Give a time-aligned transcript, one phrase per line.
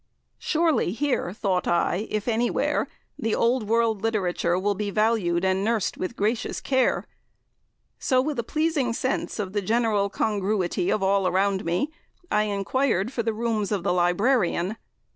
[0.39, 2.87] Surely here, thought I, if anywhere,
[3.19, 7.05] the old world literature will be valued and nursed with gracious care;
[7.99, 11.91] so with a pleasing sense of the general congruity of all around me,
[12.31, 14.77] I enquired for the rooms of the librarian.